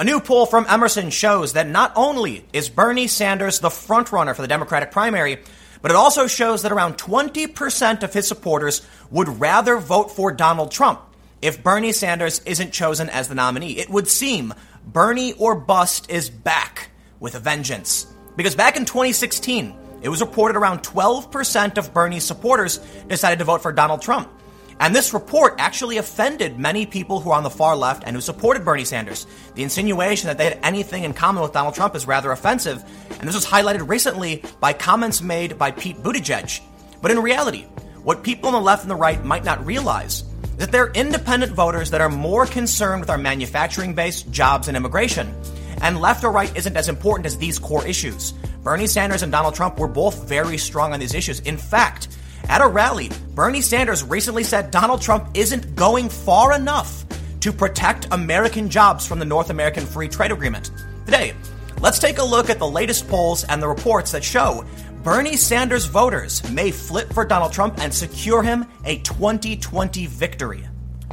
[0.00, 4.40] A new poll from Emerson shows that not only is Bernie Sanders the frontrunner for
[4.40, 5.40] the Democratic primary,
[5.82, 10.70] but it also shows that around 20% of his supporters would rather vote for Donald
[10.70, 11.02] Trump
[11.42, 13.72] if Bernie Sanders isn't chosen as the nominee.
[13.72, 14.54] It would seem
[14.86, 16.88] Bernie or bust is back
[17.18, 18.06] with a vengeance.
[18.36, 23.60] Because back in 2016, it was reported around 12% of Bernie's supporters decided to vote
[23.60, 24.30] for Donald Trump.
[24.80, 28.22] And this report actually offended many people who are on the far left and who
[28.22, 29.26] supported Bernie Sanders.
[29.54, 33.28] The insinuation that they had anything in common with Donald Trump is rather offensive, and
[33.28, 36.60] this was highlighted recently by comments made by Pete Buttigieg.
[37.02, 37.66] But in reality,
[38.02, 41.52] what people on the left and the right might not realize is that they're independent
[41.52, 45.34] voters that are more concerned with our manufacturing base, jobs, and immigration.
[45.82, 48.32] And left or right isn't as important as these core issues.
[48.62, 51.40] Bernie Sanders and Donald Trump were both very strong on these issues.
[51.40, 52.08] In fact,
[52.50, 57.04] at a rally, Bernie Sanders recently said Donald Trump isn't going far enough
[57.38, 60.72] to protect American jobs from the North American Free Trade Agreement.
[61.06, 61.32] Today,
[61.80, 64.64] let's take a look at the latest polls and the reports that show
[65.04, 70.66] Bernie Sanders voters may flip for Donald Trump and secure him a 2020 victory.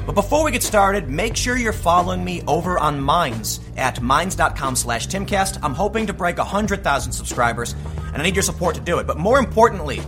[0.08, 4.76] But before we get started, make sure you're following me over on Minds at minds.com
[4.76, 5.60] slash timcast.
[5.62, 7.76] I'm hoping to break 100,000 subscribers,
[8.08, 9.06] and I need your support to do it.
[9.06, 10.02] But more importantly,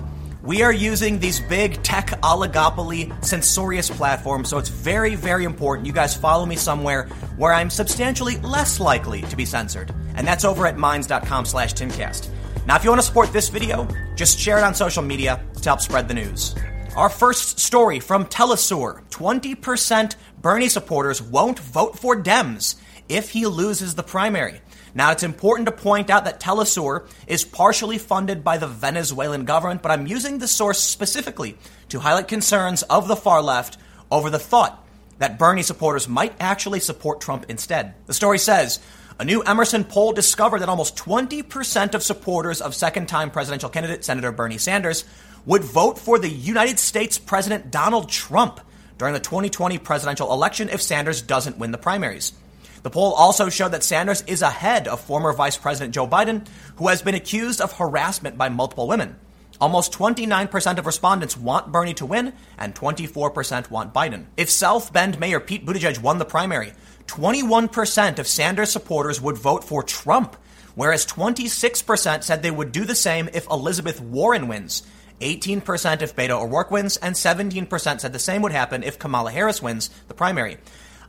[0.50, 5.94] we are using these big tech oligopoly censorious platforms, so it's very, very important you
[5.94, 7.04] guys follow me somewhere
[7.38, 9.94] where I'm substantially less likely to be censored.
[10.16, 12.30] And that's over at minds.com slash timcast.
[12.66, 15.70] Now, if you want to support this video, just share it on social media to
[15.70, 16.56] help spread the news.
[16.96, 23.94] Our first story from Telesur 20% Bernie supporters won't vote for Dems if he loses
[23.94, 24.62] the primary.
[24.94, 29.82] Now, it's important to point out that Telesur is partially funded by the Venezuelan government,
[29.82, 31.58] but I'm using the source specifically
[31.90, 33.78] to highlight concerns of the far left
[34.12, 34.86] over the thought
[35.20, 37.94] that Bernie supporters might actually support Trump instead.
[38.08, 38.80] The story says
[39.20, 44.06] a new Emerson poll discovered that almost 20% of supporters of second time presidential candidate
[44.06, 45.04] Senator Bernie Sanders
[45.46, 48.62] would vote for the United States President Donald Trump
[48.98, 52.34] during the 2020 presidential election if Sanders doesn't win the primaries.
[52.82, 56.48] The poll also showed that Sanders is ahead of former Vice President Joe Biden,
[56.78, 59.18] who has been accused of harassment by multiple women.
[59.62, 64.28] Almost 29% of respondents want Bernie to win, and 24% want Biden.
[64.38, 66.72] If South Bend Mayor Pete Buttigieg won the primary,
[67.08, 70.38] 21% of Sanders supporters would vote for Trump,
[70.76, 74.84] whereas 26% said they would do the same if Elizabeth Warren wins.
[75.20, 79.62] 18% if Beto O'Rourke wins, and 17% said the same would happen if Kamala Harris
[79.62, 80.58] wins the primary.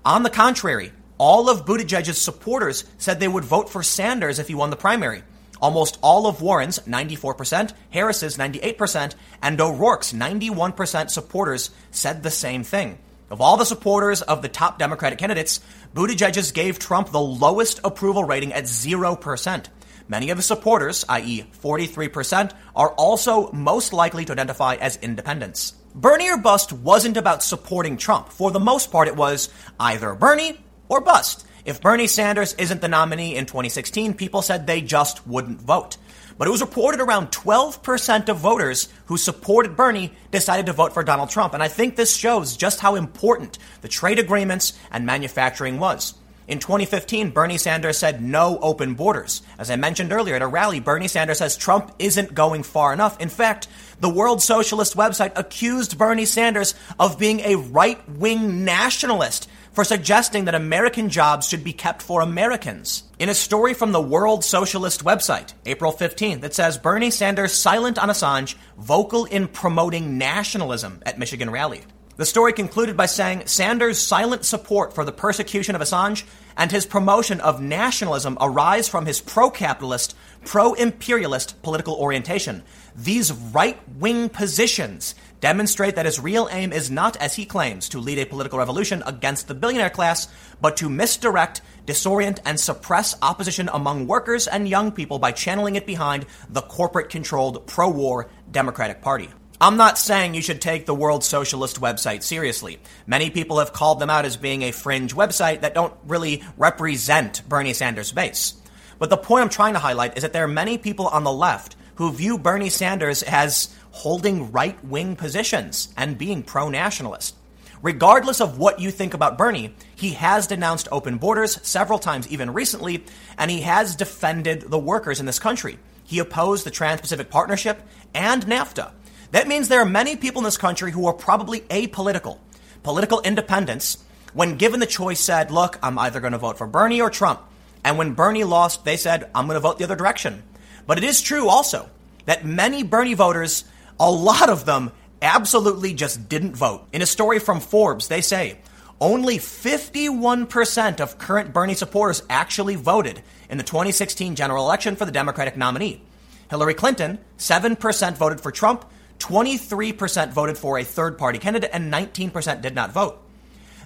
[0.05, 4.55] On the contrary, all of Buttigieg's supporters said they would vote for Sanders if he
[4.55, 5.23] won the primary.
[5.61, 12.99] Almost all of Warren's, 94%, Harris's, 98%, and O'Rourke's, 91% supporters said the same thing.
[13.31, 15.61] Of all the supporters of the top Democratic candidates,
[15.95, 19.67] Buttigieg's gave Trump the lowest approval rating at 0%.
[20.09, 25.75] Many of his supporters, i.e., 43%, are also most likely to identify as independents.
[25.95, 28.31] Bernie or bust wasn't about supporting Trump.
[28.31, 30.59] For the most part, it was either Bernie
[30.91, 31.47] or bust.
[31.65, 35.97] If Bernie Sanders isn't the nominee in 2016, people said they just wouldn't vote.
[36.37, 41.03] But it was reported around 12% of voters who supported Bernie decided to vote for
[41.03, 41.53] Donald Trump.
[41.53, 46.15] And I think this shows just how important the trade agreements and manufacturing was.
[46.49, 49.43] In 2015, Bernie Sanders said no open borders.
[49.59, 53.21] As I mentioned earlier at a rally, Bernie Sanders says Trump isn't going far enough.
[53.21, 53.69] In fact,
[54.01, 60.45] the World Socialist website accused Bernie Sanders of being a right wing nationalist for suggesting
[60.45, 63.05] that American jobs should be kept for Americans.
[63.19, 67.99] In a story from the World Socialist website, April 15th, it says Bernie Sanders silent
[67.99, 71.83] on Assange, vocal in promoting nationalism at Michigan rally.
[72.17, 76.85] The story concluded by saying Sanders' silent support for the persecution of Assange and his
[76.85, 80.15] promotion of nationalism arise from his pro capitalist,
[80.45, 82.63] pro imperialist political orientation.
[82.95, 87.99] These right wing positions demonstrate that his real aim is not, as he claims, to
[87.99, 90.29] lead a political revolution against the billionaire class,
[90.61, 95.87] but to misdirect, disorient, and suppress opposition among workers and young people by channeling it
[95.87, 99.29] behind the corporate controlled pro war Democratic Party.
[99.63, 102.79] I'm not saying you should take the World Socialist website seriously.
[103.07, 107.47] Many people have called them out as being a fringe website that don't really represent
[107.47, 108.55] Bernie Sanders' base.
[108.99, 111.33] But the point I'm trying to highlight is that there are many people on the
[111.33, 117.35] left who view Bernie Sanders as holding right wing positions and being pro nationalist.
[117.83, 122.53] Regardless of what you think about Bernie, he has denounced open borders several times, even
[122.53, 123.05] recently,
[123.39, 125.79] and he has defended the workers in this country.
[126.05, 127.83] He opposed the Trans Pacific Partnership
[128.15, 128.91] and NAFTA.
[129.31, 132.39] That means there are many people in this country who are probably apolitical,
[132.83, 133.97] political independents,
[134.35, 137.41] when given the choice, said, Look, I'm either going to vote for Bernie or Trump.
[137.85, 140.43] And when Bernie lost, they said, I'm going to vote the other direction.
[140.87, 141.89] But it is true also
[142.27, 143.65] that many Bernie voters,
[144.01, 144.91] a lot of them,
[145.23, 146.89] absolutely just didn't vote.
[146.93, 148.59] In a story from Forbes, they say
[149.01, 155.13] only 51% of current Bernie supporters actually voted in the 2016 general election for the
[155.13, 156.03] Democratic nominee.
[156.49, 158.85] Hillary Clinton, 7% voted for Trump,
[159.19, 163.23] 23% voted for a third party candidate, and 19% did not vote.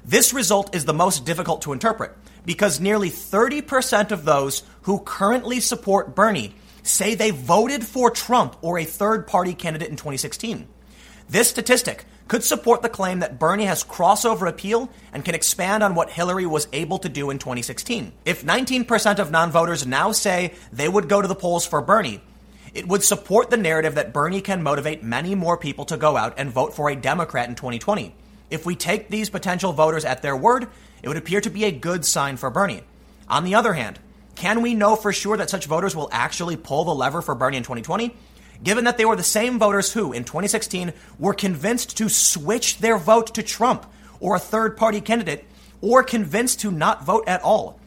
[0.04, 2.16] This result is the most difficult to interpret
[2.46, 6.54] because nearly 30% of those who currently support Bernie
[6.84, 10.68] say they voted for Trump or a third party candidate in 2016.
[11.28, 15.94] This statistic could support the claim that Bernie has crossover appeal and can expand on
[15.94, 18.12] what Hillary was able to do in 2016.
[18.24, 22.20] If 19% of non voters now say they would go to the polls for Bernie,
[22.72, 26.34] it would support the narrative that Bernie can motivate many more people to go out
[26.38, 28.14] and vote for a Democrat in 2020.
[28.50, 30.68] If we take these potential voters at their word,
[31.02, 32.82] it would appear to be a good sign for Bernie.
[33.28, 33.98] On the other hand,
[34.34, 37.56] can we know for sure that such voters will actually pull the lever for Bernie
[37.56, 38.14] in 2020?
[38.62, 42.98] Given that they were the same voters who, in 2016, were convinced to switch their
[42.98, 43.86] vote to Trump
[44.20, 45.44] or a third party candidate,
[45.80, 47.78] or convinced to not vote at all.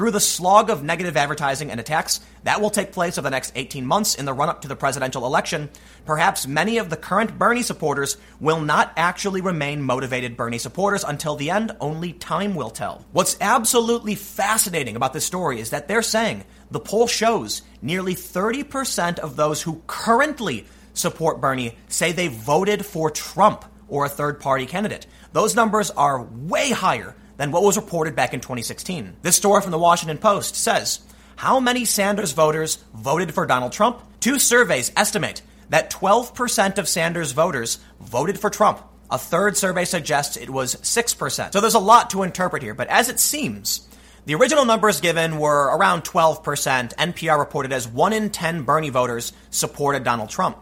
[0.00, 3.52] Through the slog of negative advertising and attacks that will take place over the next
[3.54, 5.68] 18 months in the run up to the presidential election,
[6.06, 11.36] perhaps many of the current Bernie supporters will not actually remain motivated Bernie supporters until
[11.36, 11.76] the end.
[11.80, 13.04] Only time will tell.
[13.12, 19.18] What's absolutely fascinating about this story is that they're saying the poll shows nearly 30%
[19.18, 20.64] of those who currently
[20.94, 25.06] support Bernie say they voted for Trump or a third party candidate.
[25.34, 29.16] Those numbers are way higher than what was reported back in 2016.
[29.22, 31.00] This story from the Washington Post says
[31.36, 34.02] how many Sanders voters voted for Donald Trump?
[34.20, 35.40] Two surveys estimate
[35.70, 38.82] that 12% of Sanders voters voted for Trump.
[39.10, 41.54] A third survey suggests it was 6%.
[41.54, 43.88] So there's a lot to interpret here, but as it seems,
[44.26, 46.94] the original numbers given were around 12%.
[46.94, 50.58] NPR reported as 1 in 10 Bernie voters supported Donald Trump.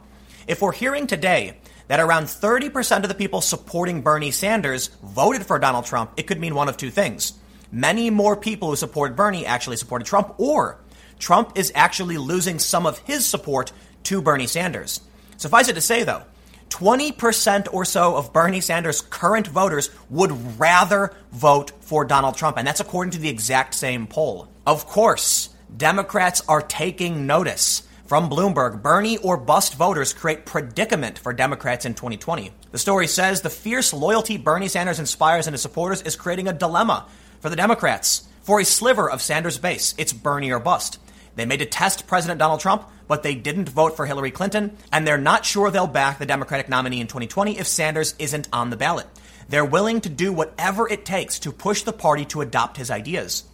[0.46, 1.58] If we're hearing today
[1.88, 6.40] that around 30% of the people supporting Bernie Sanders voted for Donald Trump, it could
[6.40, 7.32] mean one of two things.
[7.72, 10.78] Many more people who supported Bernie actually supported Trump, or
[11.18, 13.72] Trump is actually losing some of his support
[14.04, 15.00] to Bernie Sanders.
[15.36, 16.22] Suffice it to say, though,
[16.70, 22.66] 20% or so of Bernie Sanders' current voters would rather vote for Donald Trump, and
[22.66, 24.48] that's according to the exact same poll.
[24.66, 27.82] Of course, Democrats are taking notice.
[28.08, 32.50] From Bloomberg, Bernie or bust voters create predicament for Democrats in 2020.
[32.72, 36.54] The story says the fierce loyalty Bernie Sanders inspires in his supporters is creating a
[36.54, 37.06] dilemma
[37.40, 38.26] for the Democrats.
[38.40, 40.98] For a sliver of Sanders' base, it's Bernie or bust.
[41.36, 45.18] They may detest President Donald Trump, but they didn't vote for Hillary Clinton, and they're
[45.18, 49.06] not sure they'll back the Democratic nominee in 2020 if Sanders isn't on the ballot.
[49.50, 53.44] They're willing to do whatever it takes to push the party to adopt his ideas.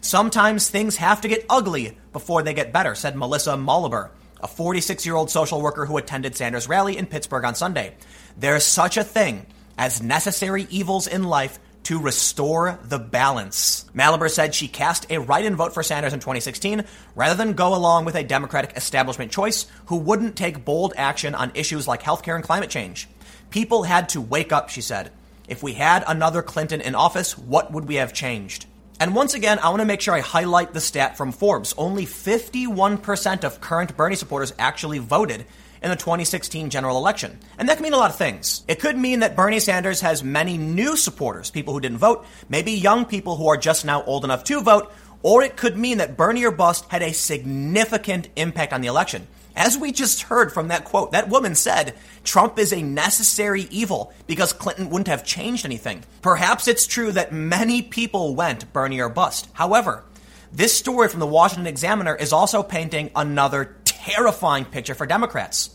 [0.00, 4.10] Sometimes things have to get ugly before they get better, said Melissa Moliber,
[4.40, 7.94] a 46 year old social worker who attended Sanders' rally in Pittsburgh on Sunday.
[8.36, 9.46] There's such a thing
[9.76, 13.86] as necessary evils in life to restore the balance.
[13.94, 16.84] Maliber said she cast a write in vote for Sanders in 2016
[17.14, 21.50] rather than go along with a Democratic establishment choice who wouldn't take bold action on
[21.54, 23.08] issues like healthcare and climate change.
[23.50, 25.10] People had to wake up, she said.
[25.48, 28.66] If we had another Clinton in office, what would we have changed?
[29.00, 31.72] And once again, I want to make sure I highlight the stat from Forbes.
[31.78, 35.44] Only 51% of current Bernie supporters actually voted
[35.80, 37.38] in the 2016 general election.
[37.58, 38.64] And that can mean a lot of things.
[38.66, 42.72] It could mean that Bernie Sanders has many new supporters, people who didn't vote, maybe
[42.72, 44.92] young people who are just now old enough to vote,
[45.22, 49.28] or it could mean that Bernie or bust had a significant impact on the election.
[49.58, 54.12] As we just heard from that quote, that woman said Trump is a necessary evil
[54.28, 56.04] because Clinton wouldn't have changed anything.
[56.22, 59.48] Perhaps it's true that many people went Bernie or bust.
[59.54, 60.04] However,
[60.52, 65.70] this story from the Washington Examiner is also painting another terrifying picture for Democrats.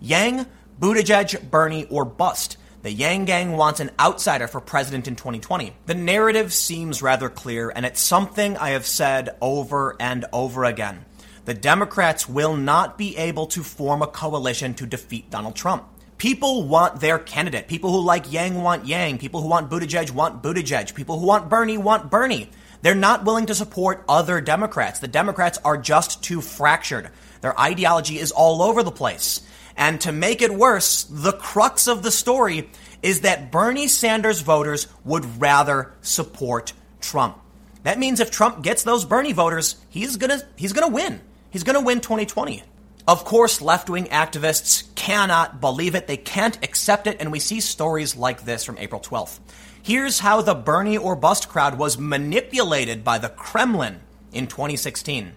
[0.00, 0.44] Yang,
[0.80, 2.56] Buttigieg, Bernie, or bust.
[2.82, 5.72] The Yang Gang wants an outsider for president in 2020.
[5.86, 11.04] The narrative seems rather clear, and it's something I have said over and over again.
[11.48, 15.88] The Democrats will not be able to form a coalition to defeat Donald Trump.
[16.18, 17.68] People want their candidate.
[17.68, 19.16] People who like Yang want Yang.
[19.16, 20.94] People who want Buttigieg want Buttigieg.
[20.94, 22.50] People who want Bernie want Bernie.
[22.82, 25.00] They're not willing to support other Democrats.
[25.00, 27.08] The Democrats are just too fractured.
[27.40, 29.40] Their ideology is all over the place.
[29.74, 32.68] And to make it worse, the crux of the story
[33.00, 37.38] is that Bernie Sanders voters would rather support Trump.
[37.84, 41.22] That means if Trump gets those Bernie voters, he's gonna he's gonna win.
[41.50, 42.62] He's gonna win 2020.
[43.06, 46.06] Of course, left wing activists cannot believe it.
[46.06, 47.16] They can't accept it.
[47.20, 49.38] And we see stories like this from April 12th.
[49.82, 54.00] Here's how the Bernie or bust crowd was manipulated by the Kremlin
[54.30, 55.32] in 2016.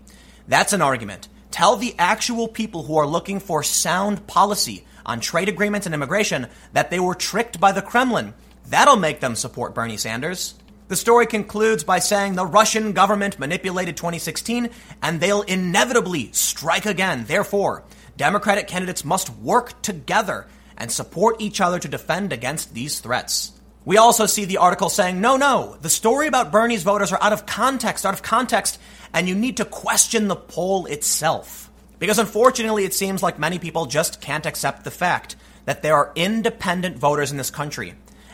[0.49, 1.29] That's an argument.
[1.49, 6.47] Tell the actual people who are looking for sound policy on trade agreements and immigration
[6.73, 8.33] that they were tricked by the Kremlin.
[8.67, 10.55] That'll make them support Bernie Sanders.
[10.91, 14.69] The story concludes by saying the Russian government manipulated 2016
[15.01, 17.23] and they'll inevitably strike again.
[17.23, 17.85] Therefore,
[18.17, 23.53] Democratic candidates must work together and support each other to defend against these threats.
[23.85, 27.31] We also see the article saying, no, no, the story about Bernie's voters are out
[27.31, 28.77] of context, out of context,
[29.13, 31.71] and you need to question the poll itself.
[31.99, 36.11] Because unfortunately, it seems like many people just can't accept the fact that there are
[36.17, 37.93] independent voters in this country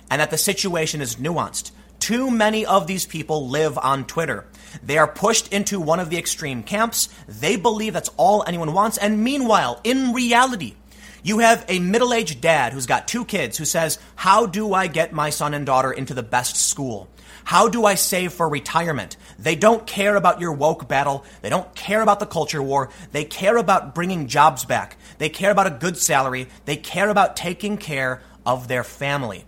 [0.09, 1.69] and that the situation is nuanced.
[1.99, 4.45] Too many of these people live on Twitter.
[4.83, 7.09] They are pushed into one of the extreme camps.
[7.27, 8.97] They believe that's all anyone wants.
[8.97, 10.75] And meanwhile, in reality,
[11.23, 14.87] you have a middle aged dad who's got two kids who says, How do I
[14.87, 17.09] get my son and daughter into the best school?
[17.43, 19.15] How do I save for retirement?
[19.39, 21.23] They don't care about your woke battle.
[21.41, 22.89] They don't care about the culture war.
[23.13, 24.97] They care about bringing jobs back.
[25.17, 26.49] They care about a good salary.
[26.65, 29.46] They care about taking care of their family.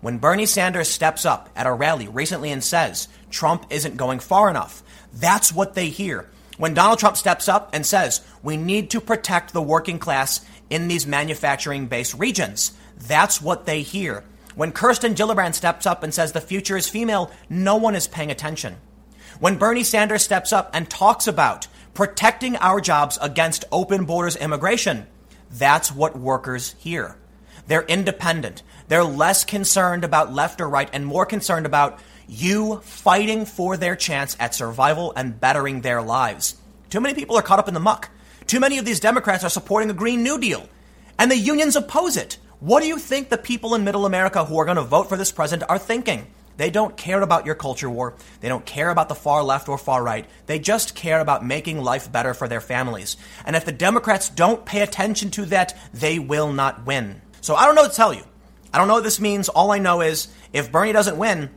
[0.00, 4.48] When Bernie Sanders steps up at a rally recently and says Trump isn't going far
[4.48, 6.30] enough, that's what they hear.
[6.56, 10.88] When Donald Trump steps up and says we need to protect the working class in
[10.88, 14.24] these manufacturing based regions, that's what they hear.
[14.54, 18.30] When Kirsten Gillibrand steps up and says the future is female, no one is paying
[18.30, 18.76] attention.
[19.38, 25.06] When Bernie Sanders steps up and talks about protecting our jobs against open borders immigration,
[25.50, 27.16] that's what workers hear.
[27.66, 28.62] They're independent.
[28.90, 33.94] They're less concerned about left or right and more concerned about you fighting for their
[33.94, 36.56] chance at survival and bettering their lives.
[36.88, 38.10] Too many people are caught up in the muck.
[38.48, 40.68] Too many of these Democrats are supporting a Green New Deal,
[41.20, 42.38] and the unions oppose it.
[42.58, 45.16] What do you think the people in middle America who are going to vote for
[45.16, 46.26] this president are thinking?
[46.56, 48.16] They don't care about your culture war.
[48.40, 50.28] They don't care about the far left or far right.
[50.46, 53.16] They just care about making life better for their families.
[53.46, 57.22] And if the Democrats don't pay attention to that, they will not win.
[57.40, 58.24] So I don't know what to tell you.
[58.72, 59.48] I don't know what this means.
[59.48, 61.50] All I know is if Bernie doesn't win,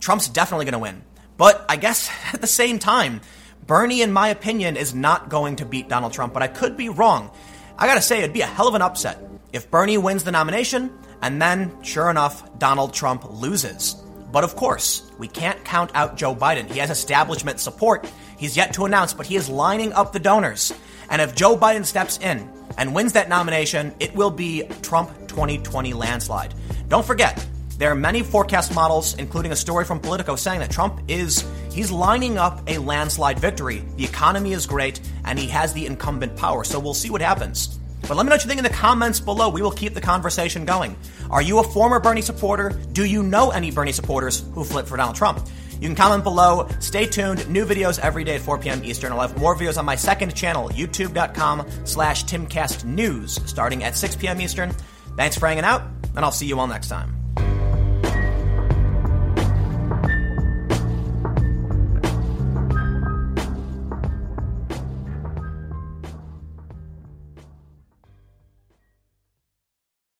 [0.00, 1.02] Trump's definitely going to win.
[1.36, 3.20] But I guess at the same time,
[3.66, 6.88] Bernie, in my opinion, is not going to beat Donald Trump, but I could be
[6.88, 7.30] wrong.
[7.78, 9.18] I gotta say, it'd be a hell of an upset
[9.52, 10.90] if Bernie wins the nomination
[11.22, 13.94] and then, sure enough, Donald Trump loses.
[14.30, 16.70] But of course, we can't count out Joe Biden.
[16.70, 18.10] He has establishment support.
[18.36, 20.72] He's yet to announce, but he is lining up the donors.
[21.10, 22.48] And if Joe Biden steps in
[22.78, 26.54] and wins that nomination, it will be Trump 2020 landslide.
[26.88, 31.00] Don't forget, there are many forecast models, including a story from Politico saying that Trump
[31.06, 33.84] is he's lining up a landslide victory.
[33.96, 36.64] The economy is great and he has the incumbent power.
[36.64, 37.78] So we'll see what happens.
[38.02, 39.48] But let me know what you think in the comments below.
[39.48, 40.96] We will keep the conversation going.
[41.30, 42.70] Are you a former Bernie supporter?
[42.92, 45.46] Do you know any Bernie supporters who flipped for Donald Trump?
[45.80, 46.68] You can comment below.
[46.80, 47.48] Stay tuned.
[47.48, 48.84] New videos every day at 4 p.m.
[48.84, 49.12] Eastern.
[49.12, 54.40] I'll have more videos on my second channel, youtube.com slash timcastnews, starting at 6 p.m.
[54.40, 54.74] Eastern.
[55.16, 55.82] Thanks for hanging out,
[56.14, 57.14] and I'll see you all next time.